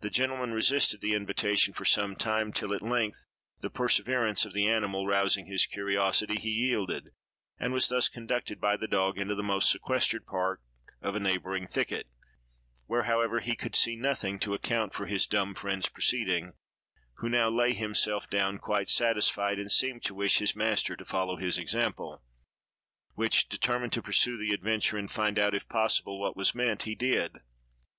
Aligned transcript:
The 0.00 0.08
gentleman 0.08 0.52
resisted 0.54 1.02
the 1.02 1.12
invitation 1.12 1.74
for 1.74 1.84
some 1.84 2.16
time, 2.16 2.50
till 2.50 2.72
at 2.72 2.80
length, 2.80 3.26
the 3.60 3.68
perseverance 3.68 4.46
of 4.46 4.54
the 4.54 4.66
animal 4.66 5.06
rousing 5.06 5.44
his 5.44 5.66
curiosity, 5.66 6.36
he 6.36 6.48
yielded, 6.48 7.10
and 7.58 7.70
was 7.70 7.90
thus 7.90 8.08
conducted 8.08 8.58
by 8.58 8.78
the 8.78 8.88
dog 8.88 9.18
into 9.18 9.34
the 9.34 9.42
most 9.42 9.68
sequestered 9.68 10.24
part 10.24 10.62
of 11.02 11.14
a 11.14 11.20
neighboring 11.20 11.66
thicket, 11.66 12.06
where, 12.86 13.02
however, 13.02 13.40
he 13.40 13.54
could 13.54 13.76
see 13.76 13.96
nothing 13.96 14.38
to 14.38 14.54
account 14.54 14.94
for 14.94 15.04
his 15.04 15.26
dumb 15.26 15.54
friend's 15.54 15.90
proceeding, 15.90 16.54
who 17.18 17.28
now 17.28 17.50
lay 17.50 17.74
himself 17.74 18.30
down, 18.30 18.56
quite 18.56 18.88
satisfied, 18.88 19.58
and 19.58 19.70
seemed 19.70 20.02
to 20.02 20.14
wish 20.14 20.38
his 20.38 20.56
master 20.56 20.96
to 20.96 21.04
follow 21.04 21.36
his 21.36 21.58
example, 21.58 22.22
which, 23.12 23.46
determined 23.50 23.92
to 23.92 24.00
pursue 24.00 24.38
the 24.38 24.54
adventure 24.54 24.96
and 24.96 25.10
find 25.10 25.38
out, 25.38 25.54
if 25.54 25.68
possible, 25.68 26.18
what 26.18 26.34
was 26.34 26.54
meant, 26.54 26.84
he 26.84 26.94
did. 26.94 27.40